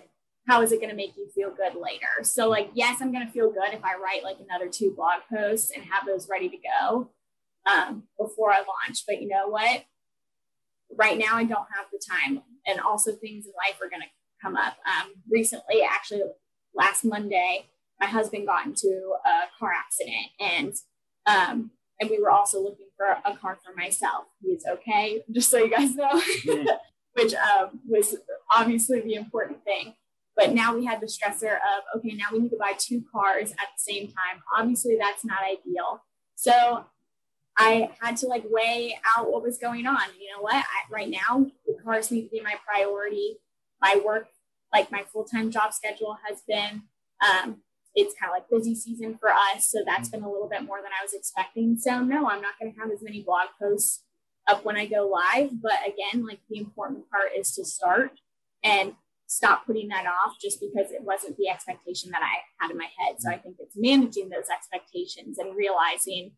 [0.48, 2.22] how is it going to make you feel good later?
[2.22, 5.20] So like yes i'm going to feel good if i write like another two blog
[5.32, 7.10] posts and have those ready to go
[7.70, 9.04] um, before i launch.
[9.06, 9.84] But you know what?
[10.96, 14.08] Right now i don't have the time and also things in life are going to
[14.42, 14.76] come up.
[14.86, 16.22] Um, recently actually
[16.74, 17.66] last monday
[18.00, 20.74] my husband got into a car accident and
[21.26, 24.24] um, and we were also looking for a car for myself.
[24.40, 26.20] He's okay, just so you guys know.
[27.18, 28.16] Which um, was
[28.54, 29.94] obviously the important thing.
[30.36, 33.50] But now we had the stressor of, okay, now we need to buy two cars
[33.50, 34.40] at the same time.
[34.56, 36.04] Obviously, that's not ideal.
[36.36, 36.84] So
[37.56, 39.98] I had to like weigh out what was going on.
[40.18, 40.54] You know what?
[40.54, 41.46] I, right now,
[41.84, 43.38] cars need to be my priority.
[43.80, 44.28] My work,
[44.72, 46.82] like my full time job schedule, has been.
[47.20, 47.62] Um,
[47.94, 50.78] it's kind of like busy season for us, so that's been a little bit more
[50.80, 51.76] than I was expecting.
[51.76, 54.04] So no, I'm not going to have as many blog posts
[54.48, 55.50] up when I go live.
[55.60, 58.12] But again, like the important part is to start
[58.64, 58.94] and
[59.26, 62.88] stop putting that off just because it wasn't the expectation that I had in my
[62.98, 63.16] head.
[63.18, 66.32] So I think it's managing those expectations and realizing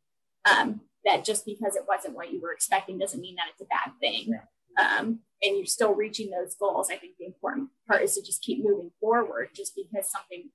[0.50, 3.64] um, that just because it wasn't what you were expecting doesn't mean that it's a
[3.64, 4.34] bad thing.
[4.78, 6.90] Um, and you're still reaching those goals.
[6.90, 9.50] I think the important part is to just keep moving forward.
[9.54, 10.50] Just because something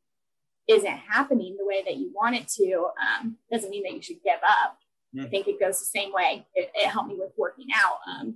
[0.67, 4.23] isn't happening the way that you want it to um, doesn't mean that you should
[4.23, 4.77] give up.
[5.21, 6.45] I think it goes the same way.
[6.55, 7.97] It, it helped me with working out.
[8.07, 8.35] Um,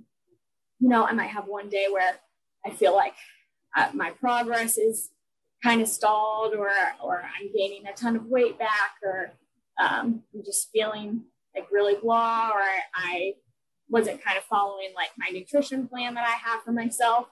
[0.78, 2.16] you know, I might have one day where
[2.64, 3.14] I feel like
[3.76, 5.10] uh, my progress is
[5.62, 6.70] kind of stalled, or
[7.02, 9.32] or I'm gaining a ton of weight back, or
[9.80, 12.62] um, I'm just feeling like really blah, or
[12.94, 13.34] I
[13.88, 17.26] wasn't kind of following like my nutrition plan that I have for myself.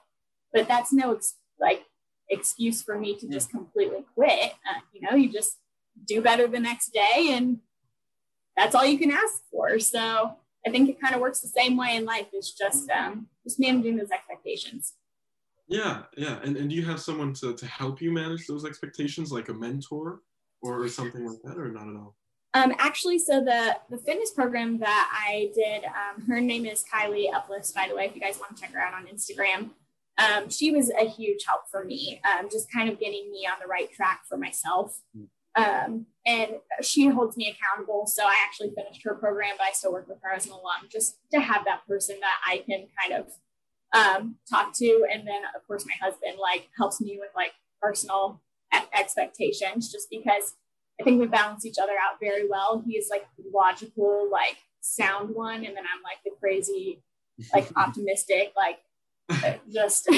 [0.53, 1.85] But that's no ex- like
[2.29, 4.53] excuse for me to just completely quit.
[4.67, 5.57] Uh, you know, you just
[6.05, 7.59] do better the next day and
[8.59, 9.79] that's all you can ask for.
[9.79, 10.35] So
[10.67, 12.27] I think it kind of works the same way in life.
[12.33, 14.93] It's just um, just managing those expectations.
[15.67, 16.39] Yeah, yeah.
[16.43, 19.53] And, and do you have someone to, to help you manage those expectations, like a
[19.53, 20.21] mentor
[20.61, 22.15] or something like that, or not at all?
[22.55, 27.31] Um, actually, so the the fitness program that I did, um, her name is Kylie
[27.33, 29.69] Uplifts, by the way, if you guys want to check her out on Instagram.
[30.17, 33.57] Um, she was a huge help for me, um, just kind of getting me on
[33.61, 34.99] the right track for myself.
[35.59, 38.05] Um, and she holds me accountable.
[38.05, 40.87] So I actually finished her program, but I still work with her as an alum
[40.91, 43.31] just to have that person that I can kind of
[43.93, 45.07] um, talk to.
[45.11, 48.41] And then, of course, my husband like helps me with like personal
[48.93, 50.55] expectations just because
[50.99, 52.83] I think we balance each other out very well.
[52.85, 57.01] He is like logical, like sound one, and then I'm like the crazy,
[57.53, 58.79] like optimistic, like
[59.71, 60.09] just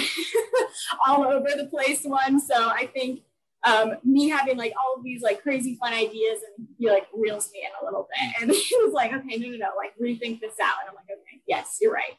[1.07, 2.39] all over the place one.
[2.39, 3.21] So I think
[3.63, 7.51] um, me having like all of these like crazy fun ideas and he like reels
[7.53, 8.41] me in a little bit.
[8.41, 10.75] And he was like, okay, no, no, no, like rethink this out.
[10.81, 12.17] And I'm like, okay, yes, you're right.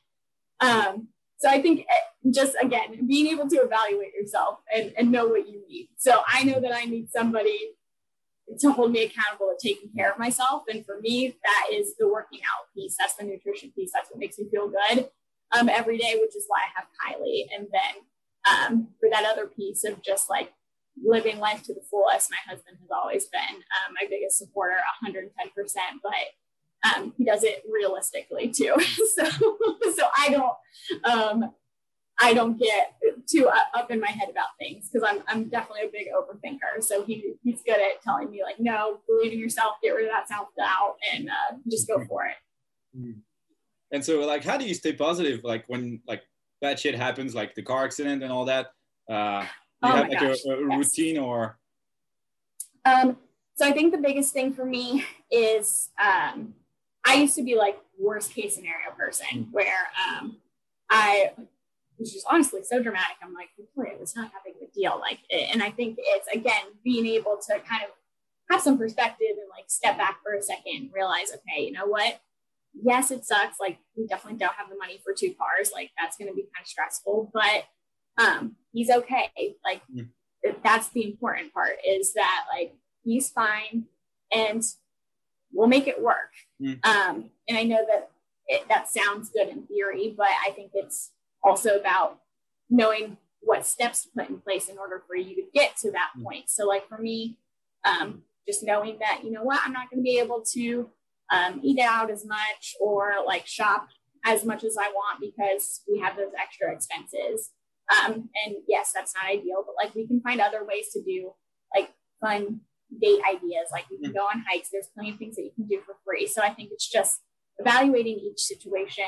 [0.61, 5.27] Um, so I think eh, just again, being able to evaluate yourself and, and know
[5.27, 5.89] what you need.
[5.97, 7.59] So I know that I need somebody
[8.61, 10.63] to hold me accountable to taking care of myself.
[10.69, 12.97] And for me, that is the working out piece.
[12.99, 13.91] That's the nutrition piece.
[13.93, 15.09] That's what makes me feel good
[15.53, 17.47] um, every day, which is why I have Kylie.
[17.57, 18.05] And then
[18.49, 20.53] um, for that other piece of just like
[21.03, 22.31] living life to the fullest.
[22.31, 25.29] My husband has always been um, my biggest supporter, 110%,
[26.03, 26.13] but
[26.97, 28.75] um, he does it realistically too.
[29.15, 31.53] so, so I don't, um,
[32.21, 32.95] I don't get
[33.29, 36.83] too up in my head about things because I'm, I'm definitely a big overthinker.
[36.83, 40.13] So he, he's good at telling me like, no, believe in yourself, get rid of
[40.13, 42.37] that self doubt and uh, just go for it.
[42.97, 43.21] Mm.
[43.93, 45.41] And so like, how do you stay positive?
[45.43, 46.23] Like when like
[46.61, 48.69] bad shit happens, like the car accident and all that,
[49.11, 49.45] uh,
[49.83, 50.45] do you oh have like a, a yes.
[50.47, 51.59] routine or?
[52.85, 53.17] Um,
[53.57, 56.55] so I think the biggest thing for me is um,
[57.05, 59.47] I used to be like worst case scenario person mm.
[59.51, 60.37] where um,
[60.91, 61.33] I
[61.99, 63.17] was just honestly so dramatic.
[63.23, 64.99] I'm like, Victoria, it's not that big of a deal.
[65.01, 67.91] Like, and I think it's again being able to kind of
[68.51, 72.21] have some perspective and like step back for a second, realize, okay, you know what?
[72.75, 73.61] Yes, it sucks.
[73.61, 75.71] Like, we definitely don't have the money for two cars.
[75.75, 77.65] Like, that's going to be kind of stressful, but
[78.23, 79.57] um, he's okay.
[79.65, 80.09] Like, mm.
[80.63, 83.85] that's the important part is that like he's fine
[84.33, 84.63] and
[85.53, 86.33] we'll make it work.
[86.61, 86.85] Mm.
[86.85, 88.11] Um, and I know that
[88.47, 91.11] it, that sounds good in theory, but I think it's
[91.43, 92.19] also about
[92.71, 96.11] knowing what steps to put in place in order for you to get to that
[96.19, 96.25] mm.
[96.25, 96.49] point.
[96.49, 97.39] So, like for me,
[97.85, 100.91] um, just knowing that, you know what, I'm not going to be able to
[101.33, 103.89] um, eat out as much or like shop
[104.25, 107.51] as much as I want because we have those extra expenses.
[107.93, 111.33] Um, and yes, that's not ideal, but like we can find other ways to do
[111.75, 112.61] like fun
[113.01, 113.69] date ideas.
[113.73, 114.15] Like we can mm.
[114.15, 114.69] go on hikes.
[114.71, 116.27] There's plenty of things that you can do for free.
[116.27, 117.21] So I think it's just
[117.59, 119.05] evaluating each situation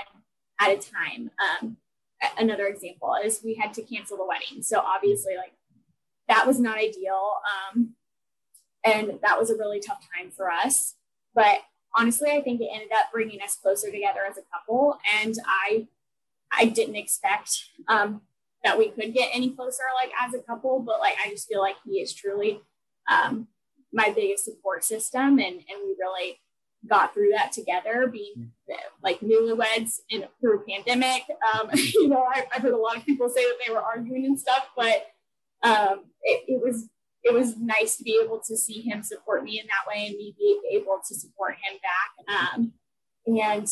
[0.61, 1.31] at a time.
[1.63, 1.77] Um,
[2.39, 4.63] another example is we had to cancel the wedding.
[4.63, 5.53] So obviously, like
[6.29, 7.35] that was not ideal.
[7.75, 7.95] Um,
[8.85, 10.95] and that was a really tough time for us.
[11.35, 11.59] But
[11.97, 14.99] honestly, I think it ended up bringing us closer together as a couple.
[15.23, 15.87] And I,
[16.53, 18.23] I didn't expect um,
[18.65, 20.81] that we could get any closer, like as a couple.
[20.81, 22.61] But like I just feel like he is truly
[23.11, 23.47] um,
[23.93, 26.41] my biggest support system, and and we really
[26.89, 28.53] got through that together, being
[29.03, 31.23] like newlyweds in through pandemic.
[31.55, 34.27] Um, you know, I, have heard a lot of people say that they were arguing
[34.27, 35.07] and stuff, but
[35.63, 36.89] um, it, it, was
[37.23, 40.17] it was nice to be able to see him support me in that way and
[40.17, 42.53] me be able to support him back.
[42.55, 42.73] Um,
[43.27, 43.69] and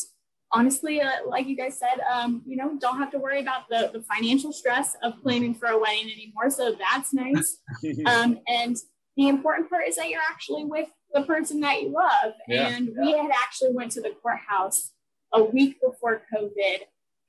[0.52, 3.90] honestly, uh, like you guys said, um, you know, don't have to worry about the,
[3.92, 6.50] the financial stress of planning for a wedding anymore.
[6.50, 7.58] So that's nice.
[8.06, 8.76] Um, and
[9.16, 12.34] the important part is that you're actually with the person that you love.
[12.48, 13.00] Yeah, and yeah.
[13.00, 14.92] we had actually went to the courthouse
[15.32, 16.78] a week before COVID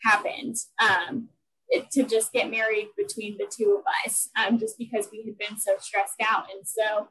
[0.01, 1.29] happened um,
[1.69, 5.37] it, to just get married between the two of us, um, just because we had
[5.37, 6.45] been so stressed out.
[6.53, 7.09] And so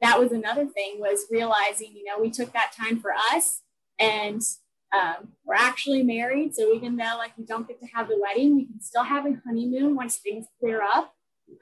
[0.00, 3.62] that was another thing was realizing, you know, we took that time for us
[3.98, 4.42] and
[4.94, 6.54] um, we're actually married.
[6.54, 9.26] So even though like we don't get to have the wedding, we can still have
[9.26, 11.12] a honeymoon once things clear up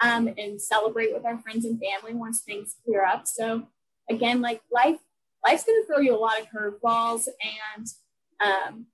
[0.01, 3.27] um, and celebrate with our friends and family once things clear up.
[3.27, 3.69] So
[4.11, 4.99] again, like life,
[5.47, 7.27] life's to throw you a lot of curveballs,
[7.77, 7.87] and
[8.45, 8.87] um,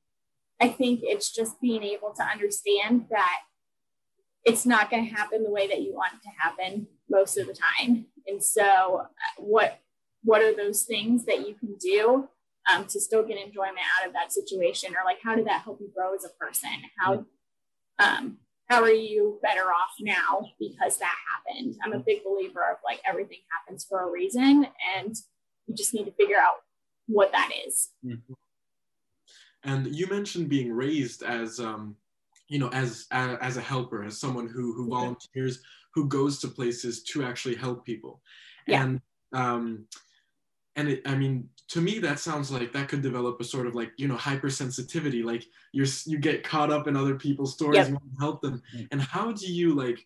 [0.60, 3.40] I think it's just being able to understand that
[4.44, 7.46] it's not going to happen the way that you want it to happen most of
[7.46, 8.06] the time.
[8.26, 9.80] And so, what
[10.24, 12.28] what are those things that you can do
[12.72, 15.80] um, to still get enjoyment out of that situation, or like how did that help
[15.80, 16.70] you grow as a person?
[16.98, 17.24] How
[17.98, 21.76] um, how are you better off now because that happened?
[21.82, 25.16] I'm a big believer of like everything happens for a reason and
[25.66, 26.56] you just need to figure out
[27.06, 27.88] what that is.
[28.04, 28.34] Mm-hmm.
[29.64, 31.96] And you mentioned being raised as um,
[32.48, 35.60] you know, as, as as a helper, as someone who who volunteers,
[35.94, 38.20] who goes to places to actually help people.
[38.66, 38.82] Yeah.
[38.82, 39.00] And
[39.32, 39.86] um
[40.78, 43.74] and it, I mean, to me that sounds like that could develop a sort of
[43.74, 47.88] like you know hypersensitivity like you're you get caught up in other people's stories yep.
[47.88, 48.62] you want to help them.
[48.74, 48.84] Mm-hmm.
[48.92, 50.04] and how do you like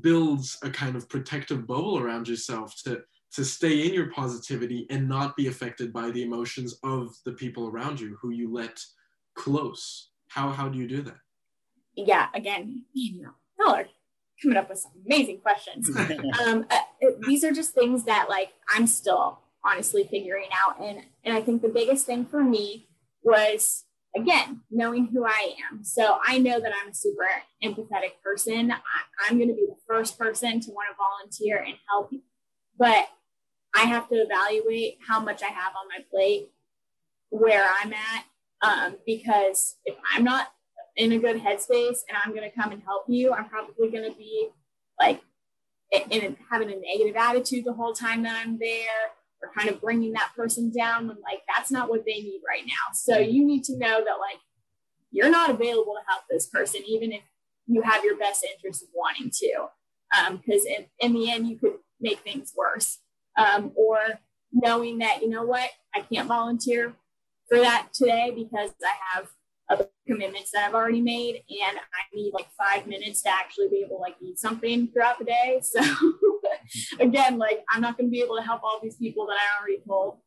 [0.00, 3.02] build a kind of protective bubble around yourself to
[3.32, 7.68] to stay in your positivity and not be affected by the emotions of the people
[7.68, 8.80] around you who you let
[9.36, 10.10] close?
[10.28, 11.18] How how do you do that?
[11.94, 13.86] Yeah again you know y'all are
[14.42, 15.88] coming up with some amazing questions.
[16.44, 16.78] Um, uh,
[17.26, 20.80] these are just things that like i'm still honestly figuring out.
[20.80, 22.88] And, and I think the biggest thing for me
[23.22, 25.82] was, again, knowing who I am.
[25.82, 27.26] So I know that I'm a super
[27.62, 28.70] empathetic person.
[28.70, 32.10] I, am going to be the first person to want to volunteer and help.
[32.78, 33.08] But
[33.74, 36.50] I have to evaluate how much I have on my plate,
[37.30, 38.24] where I'm at.
[38.62, 40.48] Um, because if I'm not
[40.96, 44.10] in a good headspace and I'm going to come and help you, I'm probably going
[44.10, 44.48] to be
[44.98, 45.20] like
[46.10, 50.12] in, having a negative attitude the whole time that I'm there or kind of bringing
[50.12, 52.92] that person down when like that's not what they need right now.
[52.94, 54.40] So you need to know that like
[55.10, 57.22] you're not available to help this person, even if
[57.66, 59.66] you have your best interest of wanting to.
[60.32, 62.98] Because um, in, in the end, you could make things worse.
[63.36, 63.98] Um, or
[64.52, 66.94] knowing that, you know what, I can't volunteer
[67.48, 69.28] for that today because I have
[69.68, 73.82] other commitments that I've already made, and I need like five minutes to actually be
[73.84, 75.60] able to like eat something throughout the day.
[75.72, 75.80] So
[77.00, 79.60] again, like I'm not going to be able to help all these people that I
[79.60, 80.18] already told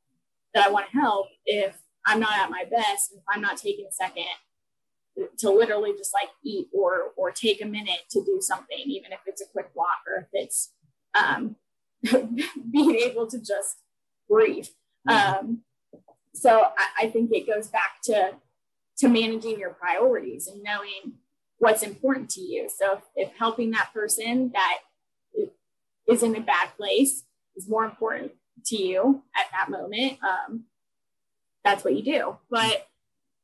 [0.54, 3.86] that I want to help if I'm not at my best, if I'm not taking
[3.88, 4.26] a second
[5.38, 9.20] to literally just like eat or or take a minute to do something, even if
[9.26, 10.74] it's a quick walk or if it's
[11.20, 11.56] um,
[12.72, 13.78] being able to just
[14.30, 14.68] breathe.
[15.08, 15.62] Um,
[16.34, 18.36] so I, I think it goes back to
[19.00, 21.20] to managing your priorities and knowing
[21.58, 22.70] what's important to you.
[22.70, 24.80] So if, if helping that person that
[26.10, 27.24] is in a bad place
[27.56, 28.32] is more important
[28.66, 30.66] to you at that moment, um,
[31.64, 32.38] that's what you do.
[32.50, 32.88] But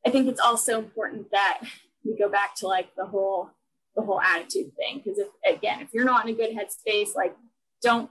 [0.05, 1.61] I think it's also important that
[2.03, 3.49] we go back to like the whole
[3.95, 5.01] the whole attitude thing.
[5.03, 7.35] Because if again if you're not in a good headspace like
[7.81, 8.09] don't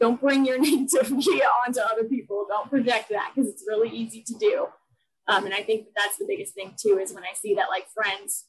[0.00, 2.46] don't bring your negativity onto other people.
[2.48, 4.68] Don't project that because it's really easy to do.
[5.28, 7.68] Um, and i think that that's the biggest thing too is when i see that
[7.68, 8.46] like friends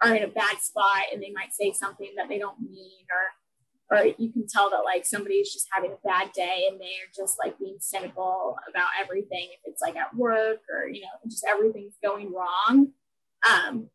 [0.00, 3.34] are in a bad spot and they might say something that they don't mean or
[3.92, 7.38] or you can tell that like somebody's just having a bad day and they're just
[7.38, 11.96] like being cynical about everything if it's like at work or you know just everything's
[12.02, 12.88] going wrong
[13.48, 13.88] um,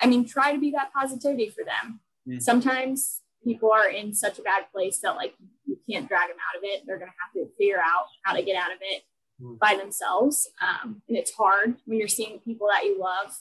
[0.00, 2.42] i mean try to be that positivity for them mm.
[2.42, 6.58] sometimes people are in such a bad place that like you can't drag them out
[6.58, 9.02] of it they're going to have to figure out how to get out of it
[9.40, 9.58] mm.
[9.58, 13.32] by themselves um, and it's hard when you're seeing people that you love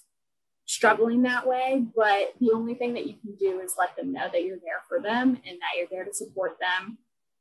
[0.65, 1.86] struggling that way.
[1.95, 4.84] But the only thing that you can do is let them know that you're there
[4.88, 6.97] for them and that you're there to support them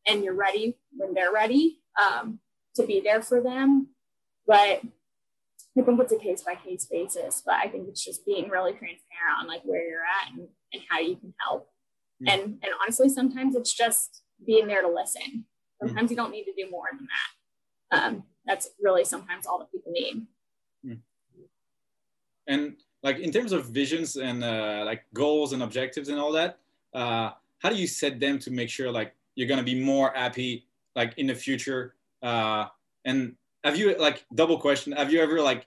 [0.07, 2.41] and you're ready when they're ready um,
[2.77, 3.89] to be there for them.
[4.47, 4.83] But
[5.77, 8.73] I think it's a case by case basis, but I think it's just being really
[8.73, 11.69] transparent on like where you're at and, and how you can help.
[12.23, 12.33] Mm.
[12.33, 15.47] And and honestly, sometimes it's just being there to listen.
[15.81, 16.11] Sometimes mm.
[16.11, 17.09] you don't need to do more than
[17.91, 17.99] that.
[17.99, 20.27] Um, that's really sometimes all that people need.
[20.87, 20.99] Mm.
[22.47, 26.59] And like in terms of visions and uh, like goals and objectives and all that
[26.95, 30.67] uh, how do you set them to make sure like you're gonna be more happy
[30.97, 31.95] like in the future?
[32.23, 32.67] Uh,
[33.05, 35.67] and have you like double question have you ever like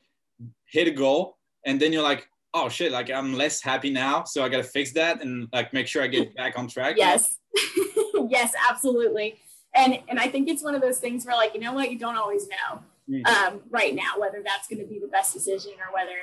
[0.65, 4.43] hit a goal and then you're like oh shit like i'm less happy now so
[4.43, 7.37] i gotta fix that and like make sure i get back on track yes.
[8.29, 9.35] Yes absolutely.
[9.75, 11.91] And and i think it's one of those things where like you know what?
[11.91, 13.25] You don't always know mm.
[13.27, 16.17] um, right now whether that's going to be the best decision or whether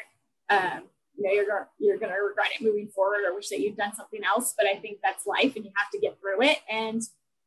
[0.50, 0.85] um,
[1.16, 3.77] you know you're going you're going to regret it moving forward or wish that you'd
[3.77, 6.59] done something else but i think that's life and you have to get through it.
[6.70, 7.03] And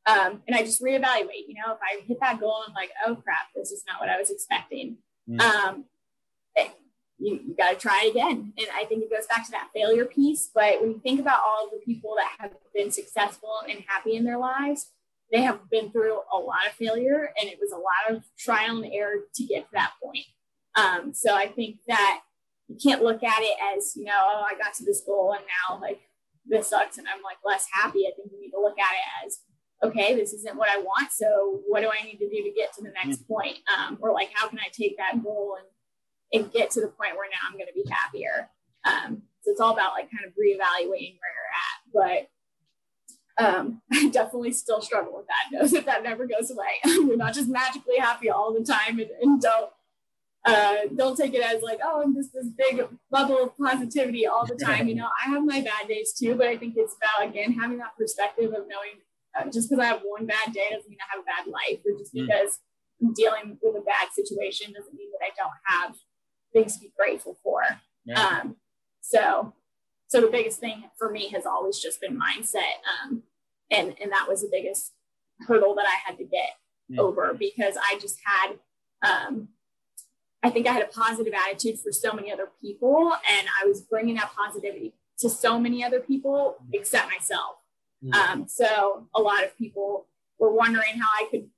[0.05, 3.15] um, and i just reevaluate you know if i hit that goal and like oh
[3.15, 4.97] crap this is not what i was expecting.
[5.29, 5.41] Mm.
[5.41, 5.85] um,
[7.19, 8.53] you, you got to try again.
[8.57, 11.41] And i think it goes back to that failure piece but when you think about
[11.45, 14.91] all the people that have been successful and happy in their lives
[15.31, 18.81] they have been through a lot of failure and it was a lot of trial
[18.81, 20.25] and error to get to that point.
[20.75, 22.21] Um, so i think that
[22.67, 25.43] you can't look at it as, you know, oh, I got to this goal and
[25.45, 26.01] now like
[26.45, 28.05] this sucks and I'm like less happy.
[28.07, 29.39] I think you need to look at it as,
[29.83, 31.11] okay, this isn't what I want.
[31.11, 33.33] So what do I need to do to get to the next mm-hmm.
[33.33, 33.57] point?
[33.77, 37.15] Um, or like, how can I take that goal and, and get to the point
[37.15, 38.49] where now I'm going to be happier?
[38.85, 41.77] Um, so it's all about like kind of reevaluating where you're at.
[41.93, 42.29] But
[43.37, 45.57] um, I definitely still struggle with that.
[45.57, 46.81] Knows that that never goes away.
[46.85, 49.71] We're not just magically happy all the time and, and don't
[50.47, 54.45] uh, don't take it as like, oh, I'm just this big bubble of positivity all
[54.45, 54.87] the time.
[54.87, 57.77] You know, I have my bad days too, but I think it's about, again, having
[57.79, 59.01] that perspective of knowing
[59.37, 61.79] uh, just because I have one bad day doesn't mean I have a bad life,
[61.85, 62.25] or just mm.
[62.25, 62.59] because
[63.01, 65.95] I'm dealing with a bad situation doesn't mean that I don't have
[66.53, 67.61] things to be grateful for.
[68.05, 68.19] Yeah.
[68.19, 68.55] Um,
[69.01, 69.53] so,
[70.07, 72.81] so the biggest thing for me has always just been mindset.
[73.03, 73.23] Um,
[73.69, 74.93] and, and that was the biggest
[75.41, 76.51] hurdle that I had to get
[76.91, 76.99] mm.
[76.99, 78.57] over because I just had,
[79.07, 79.49] um,
[80.43, 83.81] I think I had a positive attitude for so many other people, and I was
[83.81, 87.55] bringing that positivity to so many other people except myself.
[88.03, 88.13] Mm-hmm.
[88.13, 90.05] Um, so a lot of people
[90.39, 91.49] were wondering how I could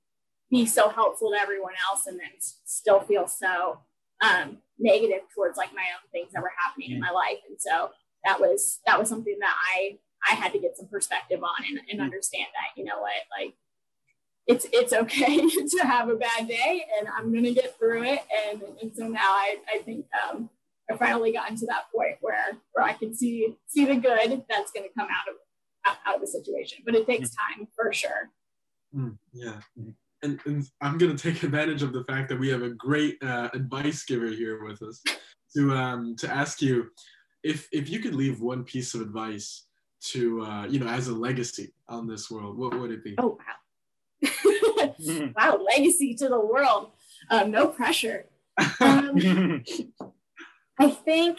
[0.50, 3.80] be so helpful to everyone else and then still feel so
[4.22, 6.96] um, negative towards like my own things that were happening mm-hmm.
[6.96, 7.38] in my life.
[7.48, 7.90] And so
[8.24, 11.78] that was that was something that I I had to get some perspective on and,
[11.78, 12.00] and mm-hmm.
[12.00, 13.54] understand that you know what like
[14.50, 18.20] it's it's okay to have a bad day and I'm gonna get through it.
[18.48, 20.50] And, and so now I, I think um,
[20.90, 24.72] I finally gotten to that point where where I can see see the good that's
[24.72, 25.36] gonna come out of
[26.06, 26.78] out of the situation.
[26.84, 28.30] But it takes time for sure.
[28.94, 29.60] Mm, yeah.
[30.22, 33.22] And, and, I'm going to take advantage of the fact that we have a great
[33.22, 35.02] uh, advice giver here with us
[35.54, 36.90] to um, to ask you
[37.42, 39.66] if if you could leave one piece of advice
[40.00, 43.14] to uh, you know as a legacy on this world, what would it be?
[43.18, 43.54] Oh wow.
[45.36, 46.90] wow, legacy to the world.
[47.30, 48.26] Um, no pressure.
[48.80, 49.62] Um,
[50.78, 51.38] I think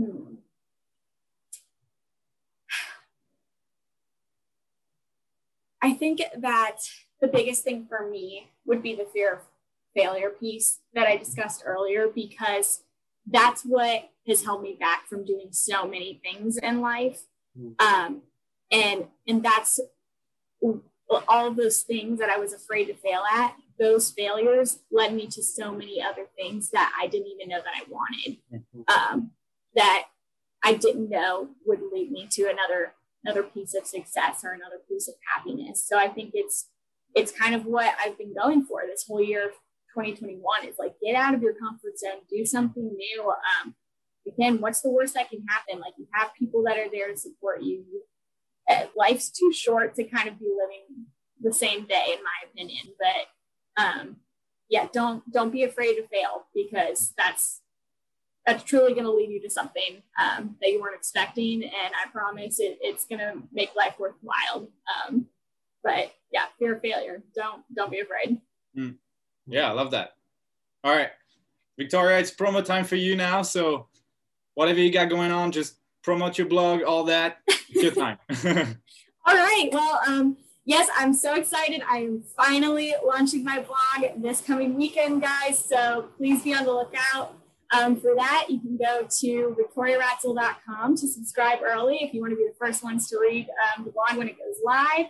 [0.00, 0.34] Hmm.
[5.82, 6.78] I think that
[7.20, 9.40] the biggest thing for me would be the fear of
[9.94, 12.82] failure piece that I discussed earlier, because
[13.26, 17.22] that's what has held me back from doing so many things in life.
[17.58, 17.80] Mm.
[17.80, 18.22] Um,
[18.70, 19.80] and and that's
[21.28, 23.56] all those things that I was afraid to fail at.
[23.78, 27.74] Those failures led me to so many other things that I didn't even know that
[27.74, 28.38] I wanted.
[28.52, 28.82] Mm-hmm.
[28.88, 29.30] Um,
[29.74, 30.06] that
[30.62, 32.94] I didn't know would lead me to another
[33.24, 35.84] another piece of success or another piece of happiness.
[35.86, 36.68] So I think it's
[37.14, 39.52] it's kind of what I've been going for this whole year of
[39.96, 43.32] 2021 is like get out of your comfort zone, do something new.
[43.64, 43.74] Um,
[44.26, 45.80] again, what's the worst that can happen?
[45.80, 47.84] Like you have people that are there to support you.
[47.84, 48.09] Uh,
[48.96, 51.06] life's too short to kind of be living
[51.40, 52.94] the same day, in my opinion.
[52.98, 54.16] But um,
[54.68, 57.60] yeah, don't don't be afraid to fail because that's
[58.46, 61.62] that's truly going to lead you to something um, that you weren't expecting.
[61.62, 64.68] And I promise it, it's going to make life worthwhile.
[65.06, 65.26] Um,
[65.82, 67.22] but yeah, fear of failure.
[67.34, 68.38] Don't don't be afraid.
[68.76, 68.96] Mm.
[69.46, 70.12] Yeah, I love that.
[70.84, 71.10] All right,
[71.78, 73.42] Victoria, it's promo time for you now.
[73.42, 73.88] So
[74.54, 77.38] whatever you got going on, just promote your blog, all that.
[77.46, 78.18] It's your time.
[79.26, 79.68] all right.
[79.72, 81.82] Well, um, yes, I'm so excited.
[81.88, 85.64] I am finally launching my blog this coming weekend, guys.
[85.64, 87.36] So please be on the lookout.
[87.72, 92.36] Um, for that, you can go to victoriaratzel.com to subscribe early if you want to
[92.36, 93.46] be the first ones to read
[93.76, 95.06] um, the blog when it goes live.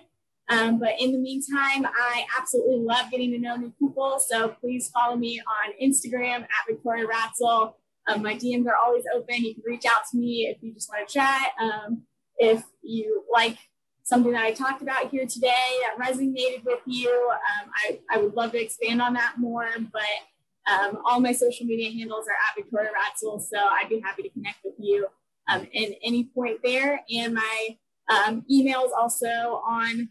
[0.51, 4.19] Um, but in the meantime, I absolutely love getting to know new people.
[4.19, 7.75] So please follow me on Instagram at Victoria Ratzel.
[8.11, 9.37] Um, my DMs are always open.
[9.37, 11.53] You can reach out to me if you just want to chat.
[11.61, 12.03] Um,
[12.39, 13.59] if you like
[14.03, 18.35] something that I talked about here today that resonated with you, um, I, I would
[18.35, 19.69] love to expand on that more.
[19.93, 24.23] But um, all my social media handles are at Victoria Ratzel, so I'd be happy
[24.23, 25.07] to connect with you
[25.49, 27.01] um, in any point there.
[27.15, 27.77] And my
[28.09, 30.09] um, email is also on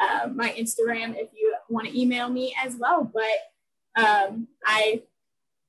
[0.00, 3.10] uh, my Instagram if you want to email me as well.
[3.12, 5.02] But um, I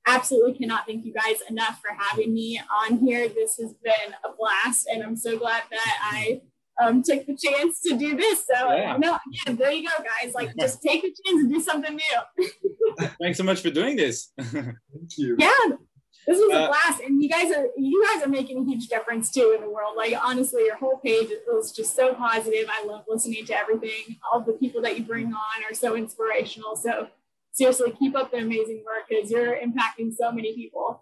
[0.06, 3.28] absolutely cannot thank you guys enough for having me on here.
[3.28, 6.42] This has been a blast, and I'm so glad that I
[6.82, 8.46] um, took the chance to do this.
[8.52, 8.96] So yeah.
[8.96, 10.34] no, yeah, there you go, guys.
[10.34, 13.06] Like just take a chance and do something new.
[13.20, 14.32] Thanks so much for doing this.
[14.38, 15.36] Thank you.
[15.38, 15.76] Yeah.
[16.26, 18.86] This was uh, a blast, and you guys are you guys are making a huge
[18.86, 19.96] difference too in the world.
[19.96, 22.68] Like honestly, your whole page was just so positive.
[22.70, 24.18] I love listening to everything.
[24.30, 26.76] All the people that you bring on are so inspirational.
[26.76, 27.08] So
[27.52, 31.01] seriously, keep up the amazing work because you're impacting so many people.